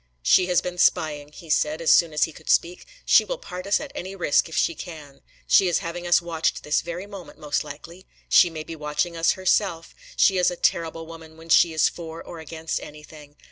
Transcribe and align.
"She 0.23 0.47
has 0.47 0.61
been 0.63 0.79
spying," 0.79 1.31
he 1.31 1.51
said, 1.51 1.79
as 1.79 1.91
soon 1.91 2.11
as 2.11 2.23
he 2.23 2.31
could 2.31 2.49
speak. 2.49 2.87
"She 3.05 3.23
will 3.23 3.37
part 3.37 3.67
us 3.67 3.79
at 3.79 3.91
any 3.93 4.15
risk, 4.15 4.49
if 4.49 4.57
she 4.57 4.73
can. 4.73 5.21
She 5.45 5.67
is 5.67 5.77
having 5.77 6.07
us 6.07 6.23
watched 6.23 6.63
this 6.63 6.81
very 6.81 7.05
moment, 7.05 7.37
most 7.37 7.63
likely. 7.63 8.07
She 8.27 8.49
may 8.49 8.63
be 8.63 8.75
watching 8.75 9.15
us 9.15 9.33
herself. 9.33 9.93
She 10.15 10.39
is 10.39 10.49
a 10.49 10.55
terrible 10.55 11.05
woman 11.05 11.37
when 11.37 11.49
she 11.49 11.71
is 11.71 11.87
for 11.87 12.23
or 12.23 12.39
against 12.39 12.79
anything. 12.79 13.35